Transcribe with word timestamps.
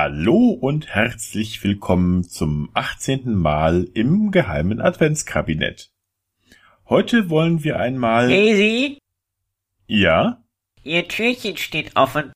Hallo 0.00 0.50
und 0.50 0.86
herzlich 0.86 1.64
willkommen 1.64 2.22
zum 2.22 2.70
18. 2.72 3.34
Mal 3.34 3.82
im 3.94 4.30
geheimen 4.30 4.80
Adventskabinett. 4.80 5.90
Heute 6.88 7.30
wollen 7.30 7.64
wir 7.64 7.80
einmal... 7.80 8.28
Daisy, 8.28 8.98
Ja? 9.88 10.44
Ihr 10.84 11.08
Türchen 11.08 11.56
steht 11.56 11.96
offen. 11.96 12.32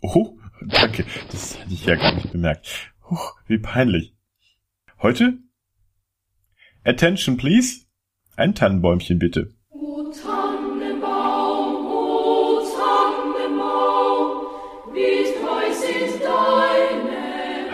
Oh, 0.00 0.38
danke. 0.60 1.04
Das 1.32 1.58
hatte 1.58 1.74
ich 1.74 1.84
ja 1.86 1.96
gar 1.96 2.14
nicht 2.14 2.30
bemerkt. 2.30 2.92
Huch, 3.10 3.34
wie 3.48 3.58
peinlich. 3.58 4.14
Heute? 5.00 5.38
Attention, 6.84 7.36
please. 7.36 7.86
Ein 8.36 8.54
Tannenbäumchen 8.54 9.18
bitte. 9.18 9.52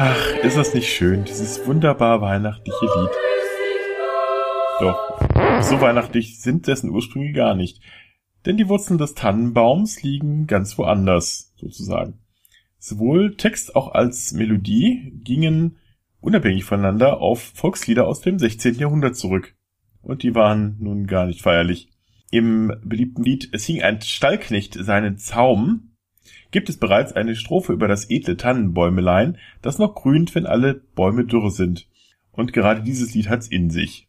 Ach, 0.01 0.37
ist 0.45 0.57
das 0.57 0.75
nicht 0.75 0.89
schön, 0.89 1.25
dieses 1.25 1.67
wunderbar 1.67 2.21
weihnachtliche 2.21 2.85
Lied. 2.85 3.11
Doch, 4.79 5.19
so 5.61 5.81
weihnachtlich 5.81 6.41
sind 6.41 6.69
dessen 6.69 6.91
Ursprünge 6.91 7.33
gar 7.33 7.57
nicht. 7.57 7.81
Denn 8.47 8.57
die 8.57 8.69
Wurzeln 8.69 8.99
des 8.99 9.15
Tannenbaums 9.15 10.01
liegen 10.05 10.47
ganz 10.47 10.79
woanders, 10.79 11.53
sozusagen. 11.57 12.21
Sowohl 12.79 13.37
Text 13.37 13.75
auch 13.75 13.93
als 13.93 14.33
Melodie 14.33 15.15
gingen 15.25 15.79
unabhängig 16.21 16.63
voneinander 16.63 17.21
auf 17.21 17.51
Volkslieder 17.57 18.07
aus 18.07 18.21
dem 18.21 18.39
16. 18.39 18.77
Jahrhundert 18.77 19.17
zurück. 19.17 19.57
Und 20.01 20.23
die 20.23 20.37
waren 20.37 20.77
nun 20.79 21.09
gar 21.09 21.27
nicht 21.27 21.43
feierlich. 21.43 21.91
Im 22.31 22.73
beliebten 22.85 23.25
Lied 23.25 23.49
Es 23.51 23.65
hing 23.65 23.83
ein 23.83 24.01
Stallknecht 24.01 24.75
seinen 24.75 25.19
Zaum 25.19 25.88
gibt 26.51 26.69
es 26.69 26.79
bereits 26.79 27.13
eine 27.13 27.37
Strophe 27.37 27.73
über 27.73 27.89
das 27.89 28.11
edle 28.11 28.37
Tannenbäumelein, 28.37 29.39
das 29.63 29.79
noch 29.79 29.95
grünt, 29.95 30.35
wenn 30.35 30.47
alle 30.47 30.75
Bäume 30.75 31.25
dürre 31.25 31.51
sind. 31.51 31.89
Und 32.33 32.53
gerade 32.53 32.83
dieses 32.83 33.15
Lied 33.15 33.29
hat's 33.29 33.49
in 33.49 33.71
sich. 33.71 34.09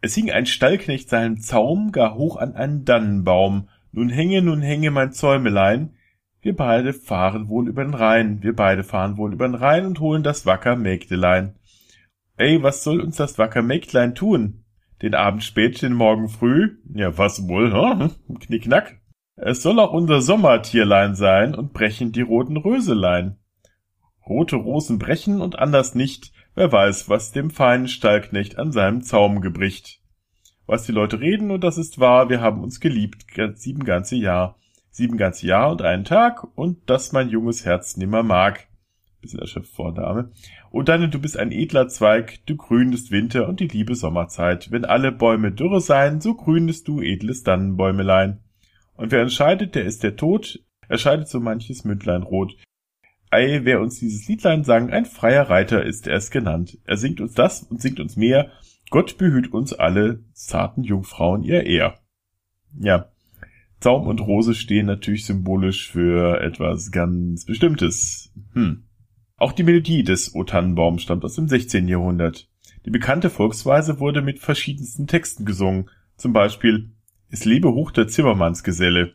Es 0.00 0.14
hing 0.14 0.30
ein 0.30 0.46
Stallknecht 0.46 1.08
seinen 1.08 1.40
Zaum 1.40 1.90
gar 1.90 2.14
hoch 2.14 2.36
an 2.36 2.54
einen 2.54 2.84
Dannenbaum. 2.84 3.68
Nun 3.90 4.08
hänge, 4.08 4.42
nun 4.42 4.62
hänge 4.62 4.90
mein 4.90 5.12
Zäumelein. 5.12 5.94
Wir 6.40 6.54
beide 6.54 6.92
fahren 6.92 7.48
wohl 7.48 7.68
über 7.68 7.82
den 7.82 7.94
Rhein. 7.94 8.42
Wir 8.42 8.54
beide 8.54 8.84
fahren 8.84 9.16
wohl 9.16 9.32
über 9.32 9.48
den 9.48 9.56
Rhein 9.56 9.86
und 9.86 9.98
holen 9.98 10.22
das 10.22 10.46
wacker 10.46 10.76
Mägdelein. 10.76 11.56
Ey, 12.36 12.62
was 12.62 12.84
soll 12.84 13.00
uns 13.00 13.16
das 13.16 13.38
wacker 13.38 13.62
Mägdlein 13.62 14.14
tun? 14.14 14.62
Den 15.02 15.14
Abend 15.14 15.42
spät, 15.42 15.82
den 15.82 15.94
Morgen 15.94 16.28
früh? 16.28 16.76
Ja, 16.94 17.18
was 17.18 17.48
wohl, 17.48 17.72
hm? 17.72 18.38
Knickknack. 18.38 19.00
Es 19.40 19.62
soll 19.62 19.78
auch 19.78 19.92
unser 19.92 20.20
Sommertierlein 20.20 21.14
sein 21.14 21.54
und 21.54 21.72
brechen 21.72 22.10
die 22.10 22.22
roten 22.22 22.56
Röselein. 22.56 23.36
Rote 24.26 24.56
Rosen 24.56 24.98
brechen 24.98 25.40
und 25.40 25.58
anders 25.60 25.94
nicht, 25.94 26.32
wer 26.56 26.72
weiß, 26.72 27.08
was 27.08 27.30
dem 27.30 27.50
feinen 27.50 27.86
Stallknecht 27.86 28.58
an 28.58 28.72
seinem 28.72 29.00
Zaum 29.02 29.40
gebricht. 29.40 30.00
Was 30.66 30.84
die 30.84 30.92
Leute 30.92 31.20
reden, 31.20 31.52
und 31.52 31.62
das 31.62 31.78
ist 31.78 32.00
wahr, 32.00 32.28
wir 32.28 32.40
haben 32.40 32.62
uns 32.62 32.80
geliebt, 32.80 33.26
sieben 33.54 33.84
ganze 33.84 34.16
Jahr. 34.16 34.56
Sieben 34.90 35.16
ganze 35.16 35.46
Jahr 35.46 35.70
und 35.70 35.82
einen 35.82 36.04
Tag, 36.04 36.44
und 36.56 36.90
das 36.90 37.12
mein 37.12 37.28
junges 37.28 37.64
Herz 37.64 37.96
nimmer 37.96 38.24
mag. 38.24 38.66
Bisschen 39.20 39.38
erschöpft 39.38 39.72
vor, 39.72 39.94
Dame. 39.94 40.32
Und 40.70 40.88
dann, 40.88 41.10
du 41.10 41.18
bist 41.20 41.36
ein 41.36 41.52
edler 41.52 41.86
Zweig, 41.86 42.44
du 42.46 42.56
grünest 42.56 43.12
Winter 43.12 43.48
und 43.48 43.60
die 43.60 43.68
liebe 43.68 43.94
Sommerzeit. 43.94 44.72
Wenn 44.72 44.84
alle 44.84 45.12
Bäume 45.12 45.52
dürre 45.52 45.80
seien, 45.80 46.20
so 46.20 46.34
grünest 46.34 46.88
du, 46.88 47.00
edles 47.00 47.44
Dannenbäumelein. 47.44 48.40
Und 48.98 49.12
wer 49.12 49.22
entscheidet, 49.22 49.76
der 49.76 49.84
ist 49.84 50.02
der 50.02 50.16
Tod, 50.16 50.58
erscheidet 50.88 51.28
so 51.28 51.38
manches 51.38 51.84
Mündlein 51.84 52.24
rot. 52.24 52.56
Ei, 53.30 53.60
wer 53.62 53.80
uns 53.80 54.00
dieses 54.00 54.26
Liedlein 54.26 54.64
sang, 54.64 54.90
ein 54.90 55.06
freier 55.06 55.48
Reiter 55.48 55.84
ist 55.84 56.08
er 56.08 56.16
es 56.16 56.32
genannt. 56.32 56.78
Er 56.84 56.96
singt 56.96 57.20
uns 57.20 57.32
das 57.32 57.62
und 57.62 57.80
singt 57.80 58.00
uns 58.00 58.16
mehr. 58.16 58.50
Gott 58.90 59.16
behüt 59.16 59.52
uns 59.52 59.72
alle 59.72 60.24
zarten 60.32 60.82
Jungfrauen 60.82 61.44
ihr 61.44 61.64
Ehr. 61.64 62.00
Ja, 62.76 63.12
Zaum 63.78 64.08
und 64.08 64.20
Rose 64.20 64.56
stehen 64.56 64.86
natürlich 64.86 65.26
symbolisch 65.26 65.92
für 65.92 66.40
etwas 66.40 66.90
ganz 66.90 67.44
Bestimmtes. 67.44 68.32
Hm. 68.54 68.88
Auch 69.36 69.52
die 69.52 69.62
Melodie 69.62 70.02
des 70.02 70.34
O 70.34 70.42
Tannenbaum 70.42 70.98
stammt 70.98 71.24
aus 71.24 71.36
dem 71.36 71.46
16. 71.46 71.86
Jahrhundert. 71.86 72.48
Die 72.84 72.90
bekannte 72.90 73.30
Volksweise 73.30 74.00
wurde 74.00 74.22
mit 74.22 74.40
verschiedensten 74.40 75.06
Texten 75.06 75.44
gesungen. 75.44 75.88
Zum 76.16 76.32
Beispiel 76.32 76.90
Es 77.30 77.44
lebe 77.44 77.74
hoch 77.74 77.90
der 77.90 78.08
Zimmermannsgeselle. 78.08 79.14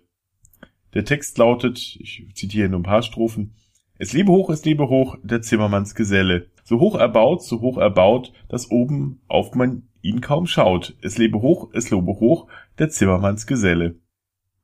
Der 0.93 1.03
Text 1.03 1.37
lautet, 1.39 1.97
ich 1.99 2.27
zitiere 2.35 2.69
nur 2.69 2.81
ein 2.81 2.83
paar 2.83 3.01
Strophen, 3.01 3.55
Es 3.97 4.13
lebe 4.13 4.31
hoch, 4.31 4.51
es 4.51 4.65
lebe 4.65 4.87
hoch 4.89 5.17
der 5.23 5.41
Zimmermannsgeselle. 5.41 6.51
So 6.63 6.79
hoch 6.79 6.95
erbaut, 6.95 7.43
so 7.43 7.61
hoch 7.61 7.77
erbaut, 7.77 8.31
dass 8.49 8.69
oben 8.69 9.21
auf 9.27 9.55
man 9.55 9.87
ihn 10.01 10.21
kaum 10.21 10.45
schaut. 10.45 10.95
Es 11.01 11.17
lebe 11.17 11.41
hoch, 11.41 11.71
es 11.73 11.89
lobe 11.89 12.19
hoch 12.19 12.47
der 12.77 12.89
Zimmermannsgeselle. 12.89 13.95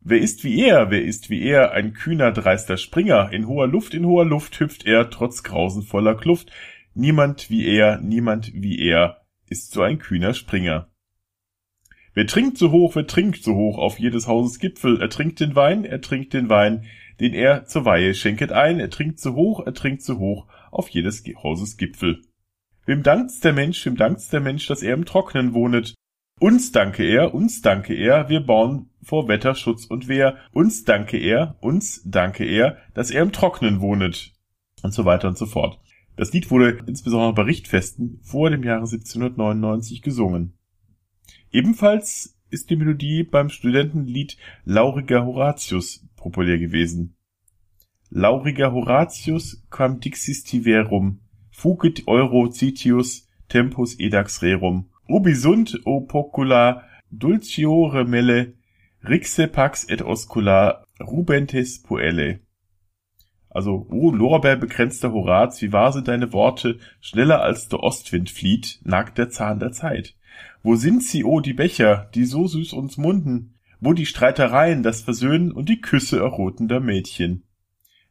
Wer 0.01 0.19
ist 0.19 0.43
wie 0.43 0.61
er, 0.63 0.91
wer 0.91 1.03
ist 1.03 1.29
wie 1.29 1.41
er, 1.41 1.71
ein 1.71 1.93
kühner, 1.93 2.31
dreister 2.31 2.77
Springer, 2.77 3.31
in 3.31 3.47
hoher 3.47 3.67
Luft, 3.67 3.93
in 3.93 4.05
hoher 4.05 4.25
Luft 4.25 4.59
hüpft 4.59 4.85
er, 4.85 5.09
trotz 5.09 5.41
grausenvoller 5.41 6.15
Kluft. 6.15 6.51
Niemand 6.93 7.49
wie 7.49 7.67
er, 7.67 7.99
niemand 7.99 8.51
wie 8.53 8.79
er, 8.79 9.21
ist 9.47 9.71
so 9.71 9.81
ein 9.81 9.97
kühner 9.97 10.33
Springer. 10.33 10.88
Wer 12.19 12.27
trinkt 12.27 12.57
so 12.57 12.71
hoch, 12.71 12.97
wer 12.97 13.07
trinkt 13.07 13.41
so 13.45 13.55
hoch 13.55 13.77
auf 13.77 13.97
jedes 13.97 14.27
Hauses 14.27 14.59
Gipfel, 14.59 14.99
er 14.99 15.09
trinkt 15.09 15.39
den 15.39 15.55
Wein, 15.55 15.85
er 15.85 16.01
trinkt 16.01 16.33
den 16.33 16.49
Wein, 16.49 16.83
den 17.21 17.33
er 17.33 17.63
zur 17.63 17.85
Weihe 17.85 18.13
schenket 18.13 18.51
ein, 18.51 18.81
er 18.81 18.89
trinkt 18.89 19.21
so 19.21 19.35
hoch, 19.35 19.65
er 19.65 19.73
trinkt 19.73 20.01
so 20.01 20.19
hoch 20.19 20.45
auf 20.69 20.89
jedes 20.89 21.23
Hauses 21.41 21.77
Gipfel. 21.77 22.21
Wem 22.85 23.03
dankt's 23.03 23.39
der 23.39 23.53
Mensch, 23.53 23.85
wem 23.85 23.95
dankt's 23.95 24.27
der 24.27 24.41
Mensch, 24.41 24.67
dass 24.67 24.83
er 24.83 24.95
im 24.95 25.05
Trocknen 25.05 25.53
wohnet, 25.53 25.95
uns 26.41 26.73
danke 26.73 27.05
er, 27.05 27.33
uns 27.33 27.61
danke 27.61 27.93
er, 27.93 28.27
wir 28.27 28.41
bauen 28.41 28.89
vor 29.01 29.29
Wetterschutz 29.29 29.85
und 29.85 30.09
Wehr. 30.09 30.35
Uns 30.51 30.83
danke 30.83 31.17
er, 31.17 31.55
uns 31.61 32.01
danke 32.03 32.43
er, 32.43 32.79
dass 32.95 33.11
er 33.11 33.23
im 33.23 33.31
Trocknen 33.31 33.79
wohnet. 33.79 34.33
Und 34.83 34.93
so 34.93 35.05
weiter 35.05 35.29
und 35.29 35.37
so 35.37 35.45
fort. 35.45 35.79
Das 36.17 36.33
Lied 36.33 36.51
wurde 36.51 36.79
insbesondere 36.85 37.31
bei 37.31 37.43
Richtfesten 37.43 38.19
vor 38.23 38.49
dem 38.49 38.63
Jahre 38.63 38.81
1799 38.81 40.01
gesungen. 40.01 40.58
Ebenfalls 41.51 42.37
ist 42.49 42.69
die 42.69 42.75
Melodie 42.75 43.23
beim 43.23 43.49
Studentenlied 43.49 44.37
Lauriger 44.65 45.25
Horatius 45.25 46.05
populär 46.15 46.57
gewesen. 46.57 47.15
Lauriger 48.09 48.71
Horatius 48.73 49.63
quam 49.69 49.99
dixis 49.99 50.43
tiverum, 50.43 51.19
fugit 51.51 52.07
euro 52.07 52.49
citius 52.49 53.27
tempus 53.47 53.99
edax 53.99 54.41
rerum, 54.41 54.89
ubi 55.07 55.35
sunt 55.35 55.79
o 55.85 56.01
pocula 56.01 56.83
dulciore 57.11 58.05
melle 58.05 58.53
rixe 59.03 59.47
pax 59.47 59.85
et 59.89 60.01
oscula 60.01 60.85
rubentes 60.99 61.81
puelle. 61.83 62.39
Also, 63.49 63.87
o 63.89 64.11
Lorbeerbegrenzter 64.11 65.11
Horaz, 65.11 65.61
wie 65.61 65.71
wahr 65.71 65.91
sind 65.91 66.07
deine 66.07 66.31
Worte, 66.33 66.77
schneller 67.01 67.41
als 67.41 67.67
der 67.67 67.81
Ostwind 67.81 68.29
flieht, 68.29 68.79
nagt 68.83 69.17
der 69.17 69.29
Zahn 69.29 69.59
der 69.59 69.71
Zeit. 69.71 70.15
Wo 70.61 70.75
sind 70.75 71.03
sie, 71.03 71.23
o 71.23 71.39
die 71.39 71.53
Becher, 71.53 72.09
die 72.13 72.25
so 72.25 72.45
süß 72.45 72.73
uns 72.73 72.97
munden? 72.97 73.55
Wo 73.79 73.93
die 73.93 74.05
Streitereien, 74.05 74.83
das 74.83 75.01
Versöhnen 75.01 75.51
und 75.51 75.69
die 75.69 75.81
Küsse 75.81 76.19
errotender 76.19 76.79
Mädchen? 76.79 77.43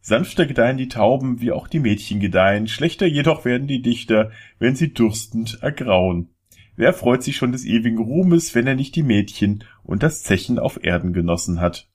Sanfter 0.00 0.46
gedeihen 0.46 0.78
die 0.78 0.88
Tauben, 0.88 1.40
wie 1.40 1.52
auch 1.52 1.68
die 1.68 1.80
Mädchen 1.80 2.20
gedeihen, 2.20 2.66
schlechter 2.66 3.06
jedoch 3.06 3.44
werden 3.44 3.68
die 3.68 3.82
Dichter, 3.82 4.30
wenn 4.58 4.74
sie 4.74 4.92
durstend 4.92 5.58
ergrauen. 5.60 6.30
Wer 6.76 6.92
freut 6.92 7.22
sich 7.22 7.36
schon 7.36 7.52
des 7.52 7.64
ewigen 7.64 7.98
Ruhmes, 7.98 8.54
wenn 8.54 8.66
er 8.66 8.76
nicht 8.76 8.94
die 8.96 9.02
Mädchen 9.02 9.64
und 9.82 10.02
das 10.02 10.22
Zechen 10.22 10.58
auf 10.58 10.82
Erden 10.82 11.12
genossen 11.12 11.60
hat? 11.60 11.88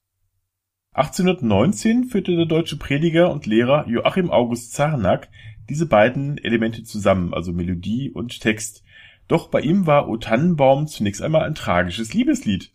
1819 0.94 2.06
führte 2.06 2.36
der 2.36 2.46
deutsche 2.46 2.78
Prediger 2.78 3.32
und 3.32 3.48
Lehrer 3.48 3.88
Joachim 3.88 4.30
August 4.30 4.74
Zarnack 4.74 5.30
diese 5.68 5.88
beiden 5.88 6.38
Elemente 6.38 6.84
zusammen, 6.84 7.34
also 7.34 7.52
Melodie 7.52 8.12
und 8.12 8.40
Text. 8.40 8.84
Doch 9.28 9.48
bei 9.48 9.62
ihm 9.62 9.88
war 9.88 10.08
O 10.08 10.18
Tannenbaum 10.18 10.86
zunächst 10.88 11.22
einmal 11.22 11.44
ein 11.44 11.56
tragisches 11.56 12.14
Liebeslied. 12.14 12.72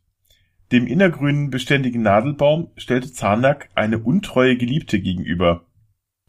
Dem 0.73 0.87
innergrünen 0.87 1.51
beständigen 1.51 2.03
Nadelbaum 2.03 2.71
stellte 2.77 3.13
Zarnack 3.13 3.71
eine 3.75 3.99
untreue 3.99 4.57
Geliebte 4.57 5.01
gegenüber. 5.01 5.65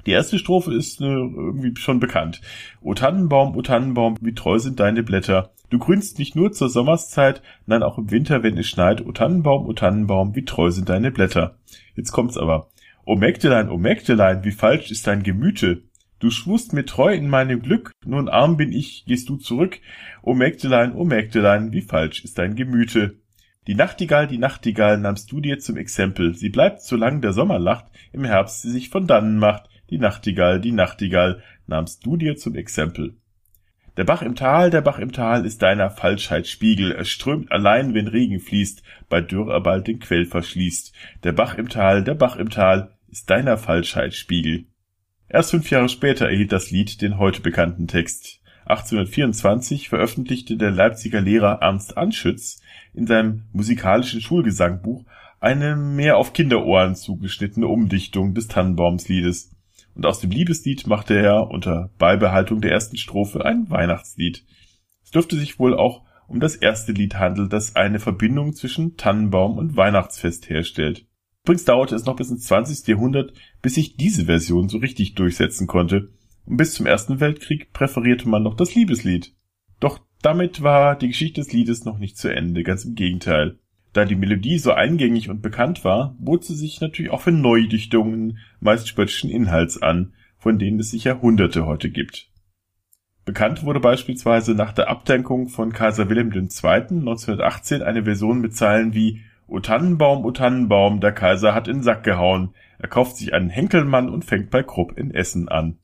Die 0.10 0.14
erste 0.14 0.40
Strophe 0.40 0.74
ist 0.74 1.02
äh, 1.02 1.06
irgendwie 1.06 1.80
schon 1.80 2.00
bekannt. 2.00 2.42
O 2.82 2.96
Tannenbaum, 2.96 3.56
o 3.56 3.62
Tannenbaum, 3.62 4.18
wie 4.22 4.34
treu 4.34 4.58
sind 4.58 4.80
deine 4.80 5.04
Blätter. 5.04 5.52
Du 5.70 5.78
grünst 5.78 6.18
nicht 6.18 6.36
nur 6.36 6.52
zur 6.52 6.68
Sommerszeit, 6.68 7.44
nein 7.68 7.84
auch 7.84 8.00
im 8.00 8.10
Winter, 8.10 8.42
wenn 8.42 8.58
es 8.58 8.68
schneit. 8.68 9.06
O 9.06 9.12
Tannenbaum, 9.12 9.68
o 9.68 9.74
Tannenbaum, 9.74 10.34
wie 10.34 10.46
treu 10.46 10.72
sind 10.72 10.90
deine 10.90 11.12
Blätter. 11.12 11.60
Jetzt 11.96 12.12
kommt's 12.12 12.40
aber. 12.40 12.72
O 13.06 13.18
Mägdelein, 13.18 13.70
o 13.70 13.78
Mägdelein, 13.78 14.44
wie 14.44 14.52
falsch 14.52 14.90
ist 14.90 15.06
dein 15.06 15.22
Gemüte. 15.22 15.84
Du 16.18 16.32
schwurst 16.32 16.74
mir 16.74 16.86
treu 16.86 17.14
in 17.14 17.30
meinem 17.30 17.62
Glück, 17.62 17.92
nun 18.04 18.30
arm 18.30 18.58
bin 18.58 18.72
ich, 18.72 19.06
gehst 19.06 19.30
du 19.30 19.38
zurück. 19.38 19.78
O 20.24 20.34
Mägdelein, 20.34 20.96
o 20.96 21.06
Mägdelein, 21.06 21.72
wie 21.72 21.84
falsch 21.84 22.24
ist 22.24 22.40
dein 22.40 22.56
Gemüte. 22.56 23.20
Die 23.68 23.76
Nachtigall, 23.76 24.26
die 24.26 24.40
Nachtigall 24.40 24.98
nahmst 24.98 25.32
du 25.32 25.40
dir 25.40 25.60
zum 25.60 25.78
Exempel. 25.78 26.34
Sie 26.34 26.50
bleibt, 26.50 26.82
solang 26.82 27.22
der 27.22 27.34
Sommer 27.34 27.60
lacht, 27.60 27.86
im 28.12 28.24
Herbst 28.24 28.64
sie 28.64 28.72
sich 28.72 28.90
von 28.90 29.06
dannen 29.06 29.38
macht. 29.38 29.70
Die 29.90 29.98
Nachtigall, 29.98 30.60
die 30.60 30.72
Nachtigall, 30.72 31.42
nahmst 31.68 32.06
du 32.06 32.18
dir 32.18 32.36
zum 32.36 32.56
Exempel. 32.56 33.18
Der 33.98 34.06
Bach 34.06 34.22
im 34.22 34.36
Tal, 34.36 34.70
der 34.70 34.82
Bach 34.82 35.00
im 35.00 35.12
Tal 35.12 35.46
ist 35.46 35.62
deiner 35.62 35.90
Falschheit 35.90 36.48
Spiegel, 36.48 36.92
er 36.92 37.06
strömt 37.06 37.52
allein, 37.52 37.94
wenn 37.94 38.08
Regen 38.08 38.40
fließt, 38.40 38.82
bei 39.10 39.20
Dürr 39.20 39.62
bald 39.62 39.88
den 39.88 40.00
Quell 40.00 40.26
verschließt. 40.26 40.94
Der 41.24 41.34
Bach 41.34 41.56
im 41.56 41.68
Tal, 41.68 42.04
der 42.04 42.16
Bach 42.16 42.38
im 42.38 42.50
Tal 42.50 42.96
ist 43.10 43.30
deiner 43.30 43.58
Falschheit 43.58 44.14
Spiegel. 44.14 44.66
Erst 45.28 45.52
fünf 45.52 45.70
Jahre 45.70 45.90
später 45.90 46.28
erhielt 46.28 46.52
das 46.52 46.72
Lied 46.72 47.02
den 47.02 47.18
heute 47.18 47.42
bekannten 47.42 47.88
Text. 47.88 48.40
1824 48.66 49.90
veröffentlichte 49.90 50.56
der 50.56 50.72
Leipziger 50.72 51.22
Lehrer 51.22 51.60
Ernst 51.62 51.98
Anschütz 51.98 52.62
in 52.94 53.08
seinem 53.08 53.46
musikalischen 53.52 54.22
Schulgesangbuch 54.22 55.06
eine 55.40 55.76
mehr 55.76 56.18
auf 56.18 56.34
Kinderohren 56.34 56.96
zugeschnittene 56.96 57.68
Umdichtung 57.68 58.34
des 58.34 58.48
Tannenbaumsliedes. 58.48 59.56
Und 60.00 60.06
aus 60.06 60.22
dem 60.22 60.32
Liebeslied 60.32 60.88
machte 60.88 61.14
er 61.14 61.52
unter 61.52 61.92
Beibehaltung 61.98 62.62
der 62.62 62.72
ersten 62.72 62.96
Strophe 62.96 63.44
ein 63.44 63.70
Weihnachtslied. 63.70 64.46
Es 65.04 65.12
dürfte 65.12 65.36
sich 65.36 65.60
wohl 65.60 65.76
auch 65.76 66.06
um 66.30 66.40
das 66.40 66.56
erste 66.56 66.94
Lied 66.94 67.16
handeln, 67.16 67.50
das 67.50 67.76
eine 67.76 68.00
Verbindung 68.00 68.54
zwischen 68.54 68.96
Tannenbaum 68.96 69.58
und 69.58 69.76
Weihnachtsfest 69.76 70.50
herstellt. 70.50 71.06
Übrigens 71.44 71.66
dauerte 71.66 71.96
es 71.96 72.06
noch 72.06 72.16
bis 72.16 72.30
ins 72.30 72.46
20. 72.46 72.88
Jahrhundert, 72.88 73.34
bis 73.62 73.76
sich 73.76 73.98
diese 73.98 74.24
Version 74.24 74.70
so 74.70 74.78
richtig 74.78 75.16
durchsetzen 75.16 75.68
konnte 75.68 76.14
und 76.46 76.56
bis 76.56 76.76
zum 76.76 76.86
Ersten 76.86 77.20
Weltkrieg 77.20 77.74
präferierte 77.74 78.30
man 78.30 78.44
noch 78.44 78.56
das 78.56 78.76
Liebeslied. 78.76 79.36
Doch 79.82 80.00
damit 80.22 80.64
war 80.64 80.98
die 80.98 81.10
Geschichte 81.10 81.42
des 81.42 81.52
Liedes 81.52 81.84
noch 81.84 81.98
nicht 81.98 82.18
zu 82.18 82.34
Ende, 82.34 82.64
ganz 82.64 82.86
im 82.86 82.96
Gegenteil. 82.96 83.60
Da 83.94 84.06
die 84.06 84.16
Melodie 84.16 84.60
so 84.60 84.72
eingängig 84.72 85.30
und 85.30 85.42
bekannt 85.42 85.84
war, 85.84 86.16
bot 86.20 86.44
sie 86.44 86.56
sich 86.56 86.80
natürlich 86.80 87.12
auch 87.12 87.22
für 87.22 87.32
Neudichtungen 87.32 88.38
meist 88.60 88.88
spöttischen 88.88 89.30
Inhalts 89.30 89.82
an, 89.82 90.14
von 90.38 90.60
denen 90.60 90.80
es 90.80 90.92
sich 90.92 91.06
Jahrhunderte 91.06 91.66
heute 91.66 91.90
gibt. 91.90 92.30
Bekannt 93.26 93.64
wurde 93.64 93.80
beispielsweise 93.80 94.56
nach 94.56 94.74
der 94.74 94.90
Abdankung 94.90 95.50
von 95.50 95.72
Kaiser 95.72 96.10
Wilhelm 96.10 96.32
II. 96.32 96.42
1918 96.42 97.82
eine 97.82 98.04
Version 98.04 98.42
mit 98.42 98.56
Zeilen 98.56 98.94
wie 98.94 99.22
O 99.48 99.60
Tannenbaum, 99.60 100.26
O 100.26 100.32
Tannenbaum, 100.32 101.00
der 101.00 101.12
Kaiser 101.12 101.54
hat 101.54 101.68
in 101.68 101.84
Sack 101.84 102.04
gehauen, 102.04 102.54
er 102.78 102.88
kauft 102.88 103.18
sich 103.18 103.34
einen 103.34 103.50
Henkelmann 103.50 104.10
und 104.10 104.24
fängt 104.24 104.52
bei 104.52 104.64
Krupp 104.64 104.98
in 104.98 105.12
Essen 105.12 105.50
an. 105.50 105.80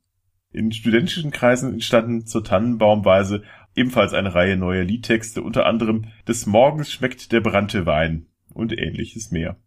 In 0.51 0.71
studentischen 0.71 1.31
Kreisen 1.31 1.73
entstanden 1.73 2.25
zur 2.25 2.43
Tannenbaumweise 2.43 3.43
ebenfalls 3.75 4.13
eine 4.13 4.33
Reihe 4.33 4.57
neuer 4.57 4.83
Liedtexte, 4.83 5.41
unter 5.41 5.65
anderem 5.65 6.05
Des 6.27 6.45
Morgens 6.45 6.91
schmeckt 6.91 7.31
der 7.31 7.41
brannte 7.41 7.85
Wein 7.85 8.27
und 8.53 8.77
ähnliches 8.77 9.31
mehr. 9.31 9.57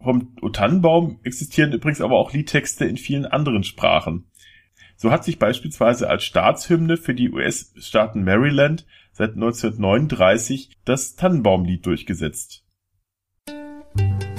Vom 0.00 0.36
O 0.42 0.50
Tannenbaum 0.50 1.18
existieren 1.24 1.72
übrigens 1.72 2.00
aber 2.00 2.18
auch 2.18 2.32
Liedtexte 2.32 2.84
in 2.84 2.96
vielen 2.96 3.24
anderen 3.24 3.64
Sprachen. 3.64 4.30
So 4.96 5.10
hat 5.10 5.24
sich 5.24 5.38
beispielsweise 5.38 6.08
als 6.08 6.24
Staatshymne 6.24 6.96
für 6.96 7.14
die 7.14 7.30
US-Staaten 7.30 8.22
Maryland 8.22 8.86
seit 9.12 9.34
1939 9.34 10.76
das 10.84 11.16
Tannenbaumlied 11.16 11.86
durchgesetzt. 11.86 12.64
The 13.46 14.33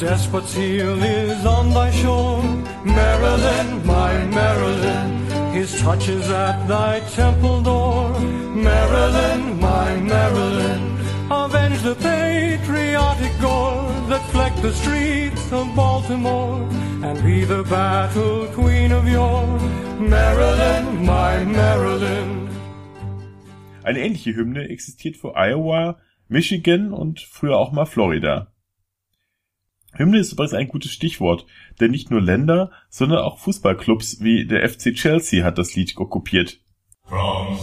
desperate 0.00 0.46
seal 0.46 1.02
is 1.02 1.44
on 1.44 1.74
thy 1.74 1.90
shore, 1.90 2.42
Maryland, 2.84 3.84
my 3.84 4.24
Maryland. 4.24 5.30
His 5.54 5.78
touch 5.78 6.08
is 6.08 6.26
at 6.30 6.66
thy 6.66 7.00
temple 7.00 7.60
door, 7.60 8.08
Maryland, 8.18 9.60
my 9.60 9.96
Maryland. 9.96 10.98
Avenge 11.30 11.82
the 11.82 11.94
patriotic 11.96 13.34
gore 13.42 13.92
that 14.08 14.24
flecked 14.32 14.62
the 14.62 14.72
streets 14.72 15.52
of 15.52 15.66
Baltimore, 15.76 16.66
and 17.04 17.22
be 17.22 17.44
the 17.44 17.62
battle 17.64 18.46
queen 18.54 18.92
of 18.92 19.06
yore, 19.06 19.46
Maryland, 20.00 21.04
my 21.04 21.44
Maryland. 21.44 22.48
Eine 23.84 23.98
ähnliche 23.98 24.32
Hymne 24.32 24.70
existiert 24.70 25.18
für 25.18 25.36
Iowa, 25.36 25.98
Michigan 26.28 26.94
und 26.94 27.20
früher 27.20 27.58
auch 27.58 27.72
mal 27.72 27.86
Florida. 27.86 28.50
Hymne 29.92 30.18
ist 30.18 30.32
übrigens 30.32 30.54
ein 30.54 30.68
gutes 30.68 30.92
Stichwort, 30.92 31.46
denn 31.80 31.90
nicht 31.90 32.10
nur 32.10 32.20
Länder, 32.20 32.70
sondern 32.88 33.18
auch 33.18 33.38
Fußballclubs 33.38 34.20
wie 34.20 34.46
der 34.46 34.68
FC 34.68 34.94
Chelsea 34.94 35.44
hat 35.44 35.58
das 35.58 35.74
Lied 35.74 35.96
okkupiert. 35.96 36.60
From 37.06 37.58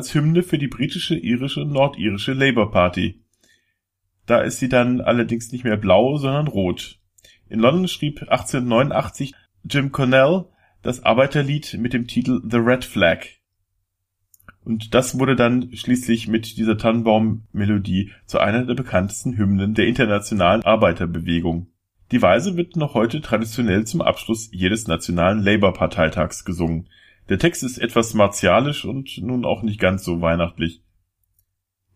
als 0.00 0.14
Hymne 0.14 0.42
für 0.42 0.56
die 0.56 0.66
britische, 0.66 1.14
irische 1.14 1.66
nordirische 1.66 2.32
Labour 2.32 2.70
Party. 2.70 3.20
Da 4.24 4.40
ist 4.40 4.58
sie 4.58 4.70
dann 4.70 5.02
allerdings 5.02 5.52
nicht 5.52 5.64
mehr 5.64 5.76
blau, 5.76 6.16
sondern 6.16 6.46
rot. 6.46 6.98
In 7.50 7.60
London 7.60 7.86
schrieb 7.86 8.22
1889 8.22 9.34
Jim 9.68 9.92
Cornell 9.92 10.46
das 10.80 11.04
Arbeiterlied 11.04 11.76
mit 11.78 11.92
dem 11.92 12.06
Titel 12.06 12.40
The 12.50 12.56
Red 12.56 12.86
Flag. 12.86 13.26
Und 14.64 14.94
das 14.94 15.18
wurde 15.18 15.36
dann 15.36 15.68
schließlich 15.74 16.28
mit 16.28 16.56
dieser 16.56 16.78
Tannenbaum-Melodie 16.78 18.12
zu 18.24 18.38
einer 18.38 18.64
der 18.64 18.74
bekanntesten 18.74 19.36
Hymnen 19.36 19.74
der 19.74 19.86
internationalen 19.86 20.62
Arbeiterbewegung. 20.62 21.66
Die 22.10 22.22
Weise 22.22 22.56
wird 22.56 22.74
noch 22.74 22.94
heute 22.94 23.20
traditionell 23.20 23.84
zum 23.84 24.00
Abschluss 24.00 24.48
jedes 24.50 24.88
nationalen 24.88 25.42
Labour-Parteitags 25.42 26.46
gesungen. 26.46 26.88
Der 27.30 27.38
Text 27.38 27.62
ist 27.62 27.78
etwas 27.78 28.12
martialisch 28.12 28.84
und 28.84 29.16
nun 29.18 29.44
auch 29.44 29.62
nicht 29.62 29.78
ganz 29.78 30.04
so 30.04 30.20
weihnachtlich. 30.20 30.82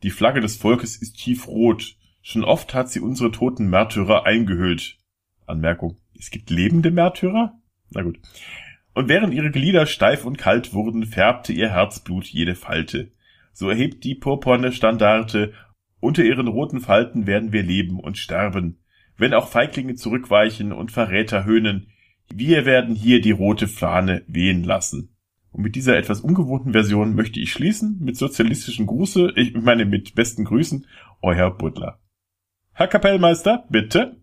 Die 0.05 0.11
Flagge 0.11 0.41
des 0.41 0.57
Volkes 0.57 0.95
ist 0.95 1.19
tiefrot. 1.19 1.97
Schon 2.23 2.45
oft 2.45 2.73
hat 2.73 2.89
sie 2.89 3.01
unsere 3.01 3.33
toten 3.33 3.69
Märtyrer 3.69 4.27
eingehüllt. 4.27 4.97
Anmerkung. 5.45 5.99
Es 6.17 6.31
gibt 6.31 6.51
lebende 6.51 6.93
Märtyrer? 6.93 7.59
Na 7.91 8.03
gut. 8.03 8.21
Und 8.95 9.09
während 9.09 9.35
ihre 9.35 9.51
Glieder 9.51 9.87
steif 9.87 10.25
und 10.25 10.39
kalt 10.39 10.73
wurden, 10.73 11.05
färbte 11.05 11.53
ihr 11.53 11.69
Herzblut 11.69 12.27
jede 12.27 12.55
Falte. 12.55 13.11
So 13.53 13.69
erhebt 13.69 14.05
die 14.05 14.15
purpurne 14.15 14.71
Standarte, 14.71 15.53
unter 15.99 16.23
ihren 16.23 16.47
roten 16.47 16.79
Falten 16.81 17.27
werden 17.27 17.51
wir 17.51 17.65
leben 17.65 17.99
und 17.99 18.19
sterben. 18.19 18.79
Wenn 19.17 19.35
auch 19.35 19.49
Feiglinge 19.49 19.97
zurückweichen 19.97 20.73
und 20.73 20.93
Verräter 20.93 21.45
höhnen, 21.45 21.89
wir 22.33 22.67
werden 22.67 22.95
hier 22.95 23.21
die 23.21 23.33
rote 23.33 23.67
Fahne 23.67 24.23
wehen 24.29 24.63
lassen. 24.63 25.14
Und 25.55 25.63
mit 25.63 25.77
dieser 25.77 25.97
etwas 25.97 26.21
ungewohnten 26.21 26.73
Version 26.73 27.15
möchte 27.15 27.39
ich 27.39 27.53
schließen 27.53 27.99
mit 28.01 28.17
sozialistischen 28.17 28.87
Gruße, 28.87 29.35
ich 29.37 29.55
meine 29.55 29.85
mit 29.85 30.17
besten 30.17 30.45
Grüßen, 30.45 30.85
euer 31.23 31.57
Butler. 31.57 32.01
Herr 32.73 32.89
Kapellmeister, 32.89 33.65
bitte. 33.71 34.17